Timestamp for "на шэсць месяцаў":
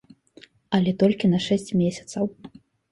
1.35-2.23